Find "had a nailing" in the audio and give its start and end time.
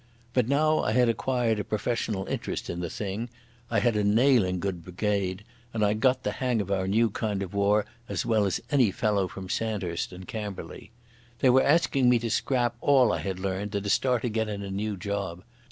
3.77-4.59